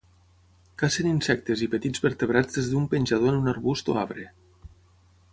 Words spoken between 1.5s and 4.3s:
i petits vertebrats des d'un penjador en un arbust o arbre.